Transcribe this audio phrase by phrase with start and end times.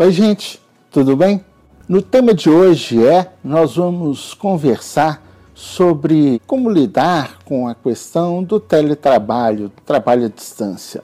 [0.00, 1.44] Oi, gente, tudo bem?
[1.88, 5.20] No tema de hoje é nós vamos conversar
[5.52, 11.02] sobre como lidar com a questão do teletrabalho, trabalho à distância.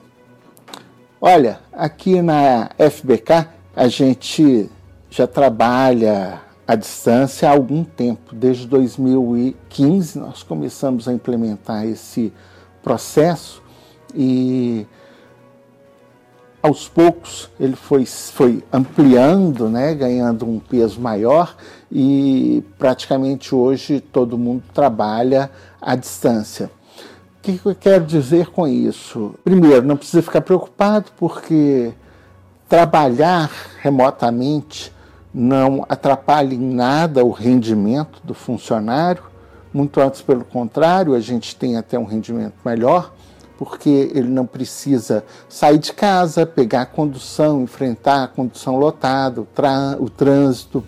[1.21, 4.71] Olha, aqui na FBK a gente
[5.11, 12.33] já trabalha à distância há algum tempo, desde 2015 nós começamos a implementar esse
[12.81, 13.61] processo
[14.15, 14.87] e
[16.65, 21.55] aos poucos ele foi, foi ampliando, né, ganhando um peso maior
[21.93, 26.71] e praticamente hoje todo mundo trabalha à distância.
[27.37, 29.35] O que eu quero dizer com isso?
[29.45, 31.93] Primeiro, não precisa ficar preocupado porque
[32.67, 33.51] trabalhar
[33.83, 34.91] remotamente
[35.35, 39.23] não atrapalha em nada o rendimento do funcionário,
[39.71, 43.13] muito antes pelo contrário, a gente tem até um rendimento melhor
[43.65, 49.47] porque ele não precisa sair de casa, pegar a condução, enfrentar a condução lotada, o,
[50.01, 50.85] o trânsito.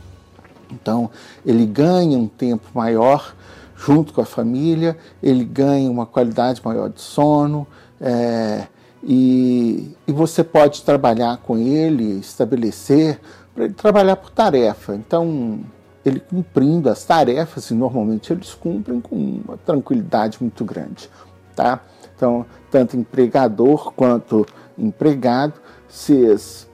[0.70, 1.10] Então,
[1.44, 3.34] ele ganha um tempo maior
[3.74, 7.66] junto com a família, ele ganha uma qualidade maior de sono,
[7.98, 8.66] é,
[9.02, 13.20] e, e você pode trabalhar com ele, estabelecer,
[13.54, 14.94] para ele trabalhar por tarefa.
[14.94, 15.60] Então,
[16.04, 21.08] ele cumprindo as tarefas, e normalmente eles cumprem com uma tranquilidade muito grande.
[21.54, 21.80] Tá?
[22.16, 24.46] Então, tanto empregador quanto
[24.78, 25.54] empregado,
[25.88, 26.66] vocês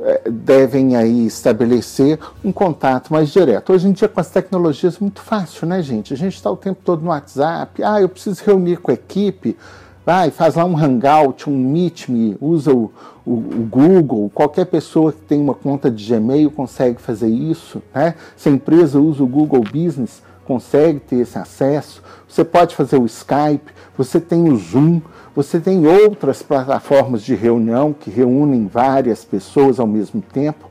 [0.00, 3.72] é, devem aí estabelecer um contato mais direto.
[3.72, 6.14] Hoje em dia, com as tecnologias, é muito fácil, né, gente?
[6.14, 7.82] A gente está o tempo todo no WhatsApp.
[7.82, 9.56] Ah, eu preciso reunir com a equipe.
[10.04, 12.90] Vai, faz lá um Hangout, um Meet Me, usa o,
[13.24, 14.30] o, o, Google.
[14.34, 17.80] Qualquer pessoa que tem uma conta de Gmail consegue fazer isso.
[17.94, 18.14] Né?
[18.36, 22.02] Se a empresa usa o Google Business, consegue ter esse acesso.
[22.28, 25.00] Você pode fazer o Skype, você tem o Zoom,
[25.34, 30.70] você tem outras plataformas de reunião que reúnem várias pessoas ao mesmo tempo.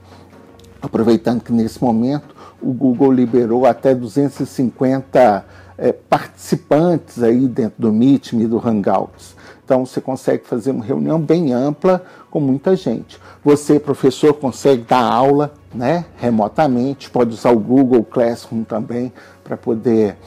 [0.81, 5.45] Aproveitando que nesse momento o Google liberou até 250
[5.77, 9.35] é, participantes aí dentro do Meet e do Hangouts.
[9.71, 13.17] Então você consegue fazer uma reunião bem ampla com muita gente.
[13.41, 20.17] Você, professor, consegue dar aula né, remotamente, pode usar o Google Classroom também para poder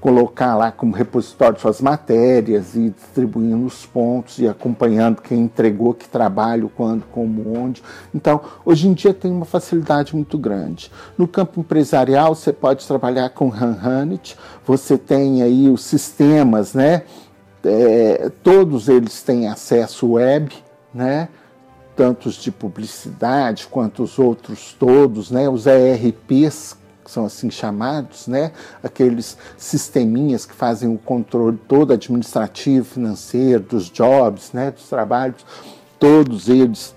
[0.00, 6.08] colocar lá como repositório suas matérias e distribuindo os pontos e acompanhando quem entregou que
[6.08, 7.82] trabalho, quando, como, onde.
[8.14, 10.90] Então, hoje em dia tem uma facilidade muito grande.
[11.18, 17.02] No campo empresarial, você pode trabalhar com Hanhanit, você tem aí os sistemas, né?
[17.66, 20.54] É, todos eles têm acesso web,
[20.94, 21.28] né?
[21.96, 25.48] Tantos de publicidade quanto os outros todos, né?
[25.48, 26.76] Os ERPs
[27.06, 28.50] que são assim chamados, né?
[28.82, 34.72] aqueles sisteminhas que fazem o controle todo administrativo, financeiro, dos jobs, né?
[34.72, 35.46] dos trabalhos,
[36.00, 36.96] todos eles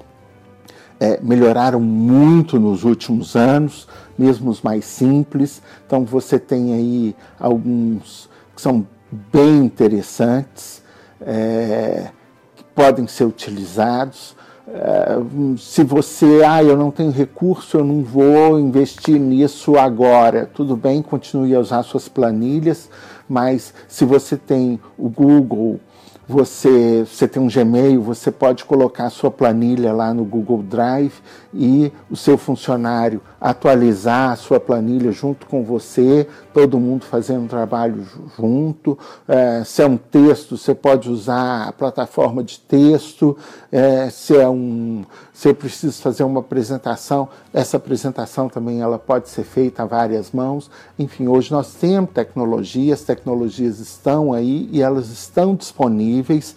[1.00, 3.88] é, melhoraram muito nos últimos anos,
[4.18, 5.62] mesmo os mais simples.
[5.85, 10.81] Então você tem aí alguns que são bem interessantes,
[11.22, 12.09] é,
[12.56, 14.36] que podem ser utilizados.
[14.68, 15.18] É,
[15.58, 21.02] se você, ah, eu não tenho recurso, eu não vou investir nisso agora, tudo bem,
[21.02, 22.90] continue a usar suas planilhas,
[23.28, 25.80] mas se você tem o Google
[26.29, 31.16] você, você tem um Gmail, você pode colocar a sua planilha lá no Google Drive
[31.51, 37.47] e o seu funcionário atualizar a sua planilha junto com você, todo mundo fazendo um
[37.47, 38.06] trabalho
[38.38, 38.95] junto.
[39.28, 43.35] É, se é um texto, você pode usar a plataforma de texto.
[43.72, 45.03] É, se é um,
[45.34, 50.31] se eu preciso fazer uma apresentação, essa apresentação também ela pode ser feita a várias
[50.31, 50.69] mãos.
[51.00, 56.56] Enfim, hoje nós temos tecnologia, as tecnologias estão aí e elas estão disponíveis disponíveis.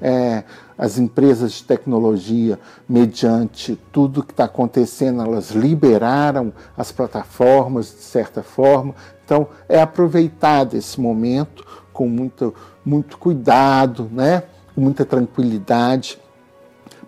[0.00, 0.42] É,
[0.76, 2.58] as empresas de tecnologia,
[2.88, 8.94] mediante tudo que está acontecendo, elas liberaram as plataformas de certa forma.
[9.24, 12.52] Então, é aproveitado esse momento com muito,
[12.84, 14.42] muito cuidado, né?
[14.74, 16.18] com muita tranquilidade,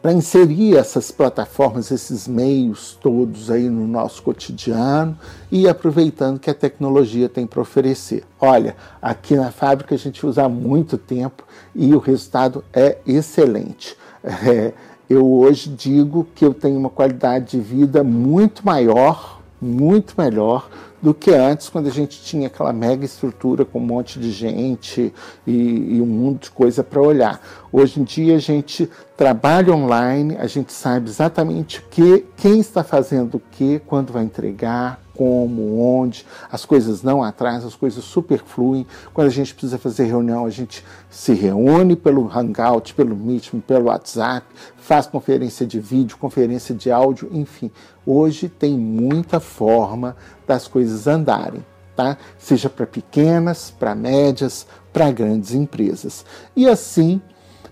[0.05, 5.17] para inserir essas plataformas, esses meios todos aí no nosso cotidiano
[5.51, 8.23] e aproveitando que a tecnologia tem para oferecer.
[8.39, 11.43] Olha, aqui na fábrica a gente usa há muito tempo
[11.75, 13.97] e o resultado é excelente.
[14.27, 14.73] É,
[15.09, 20.71] eu hoje digo que eu tenho uma qualidade de vida muito maior, muito melhor
[21.05, 25.13] do que antes, quando a gente tinha aquela mega estrutura com um monte de gente
[25.47, 27.43] e, e um mundo de coisa para olhar.
[27.71, 33.35] Hoje em dia a gente trabalha online, a gente sabe exatamente que, quem está fazendo
[33.35, 38.87] o que, quando vai entregar, como, onde, as coisas não atrasam, as coisas super fluem.
[39.13, 43.87] Quando a gente precisa fazer reunião, a gente se reúne pelo Hangout, pelo Meet, pelo
[43.87, 44.47] WhatsApp,
[44.77, 47.71] faz conferência de vídeo, conferência de áudio, enfim.
[48.05, 50.17] Hoje tem muita forma
[50.47, 51.65] das coisas andarem.
[51.97, 52.19] Tá?
[52.37, 56.25] Seja para pequenas, para médias, para grandes empresas.
[56.57, 57.23] E assim,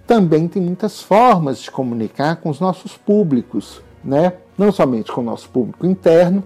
[0.06, 4.34] também tem muitas formas de comunicar com os nossos públicos, né?
[4.56, 6.44] Não somente com o nosso público interno,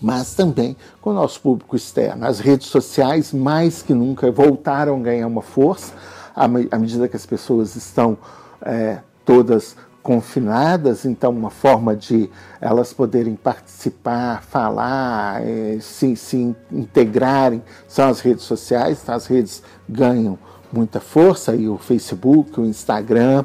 [0.00, 2.26] mas também com o nosso público externo.
[2.26, 5.92] As redes sociais, mais que nunca, voltaram a ganhar uma força
[6.34, 8.18] à, medida que as pessoas estão
[8.62, 12.28] é, todas confinadas, então uma forma de
[12.60, 19.14] elas poderem participar, falar, é, se, se integrarem são as redes sociais, tá?
[19.14, 20.38] as redes ganham
[20.70, 23.44] muita força, e o Facebook, o Instagram,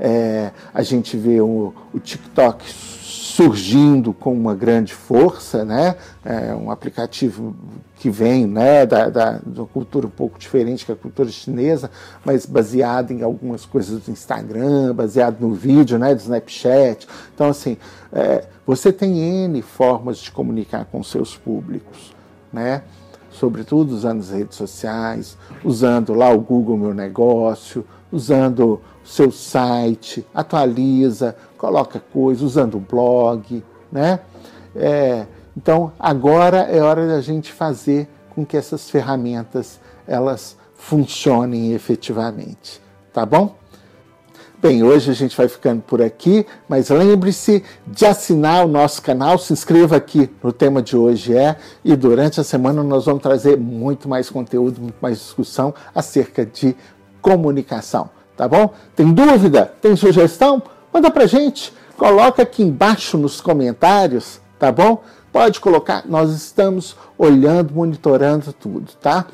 [0.00, 5.94] é, a gente vê o, o TikTok surgindo com uma grande força, né?
[6.24, 7.54] É um aplicativo
[7.96, 11.90] que vem né, da, da, da, cultura um pouco diferente que a cultura chinesa,
[12.24, 17.06] mas baseado em algumas coisas do Instagram, baseado no vídeo, né, do Snapchat.
[17.34, 17.76] Então, assim,
[18.10, 22.14] é, você tem N formas de comunicar com seus públicos,
[22.50, 22.82] né?
[23.30, 30.26] Sobretudo usando as redes sociais, usando lá o Google Meu Negócio, usando o seu site,
[30.34, 34.20] atualiza, coloca coisa, usando o blog, né?
[34.74, 35.26] É,
[35.56, 42.80] então agora é hora da gente fazer com que essas ferramentas elas funcionem efetivamente,
[43.12, 43.60] tá bom?
[44.62, 49.38] Bem, hoje a gente vai ficando por aqui, mas lembre-se de assinar o nosso canal,
[49.38, 53.56] se inscreva aqui no tema de hoje é, e durante a semana nós vamos trazer
[53.56, 56.76] muito mais conteúdo, muito mais discussão acerca de
[57.20, 58.72] comunicação, tá bom?
[58.94, 59.72] Tem dúvida?
[59.80, 60.62] Tem sugestão?
[60.92, 65.02] Manda pra gente, coloca aqui embaixo nos comentários, tá bom?
[65.32, 69.26] Pode colocar, nós estamos olhando, monitorando tudo, tá?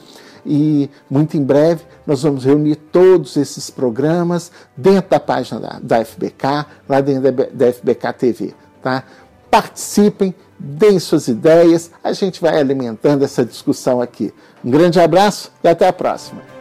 [0.45, 6.05] E muito em breve nós vamos reunir todos esses programas dentro da página da, da
[6.05, 9.03] FBK, lá dentro da, da FBK TV, tá?
[9.51, 14.33] Participem, deem suas ideias, a gente vai alimentando essa discussão aqui.
[14.65, 16.56] Um grande abraço e até a próxima.